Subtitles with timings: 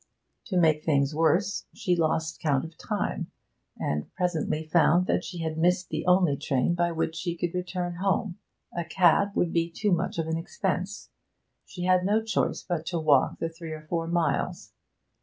[0.47, 3.29] To make things worse, she lost count of time,
[3.77, 7.97] and presently found that she had missed the only train by which she could return
[7.97, 8.39] home.
[8.75, 11.11] A cab would be too much of an expense;
[11.67, 14.73] she had no choice but to walk the three or four miles.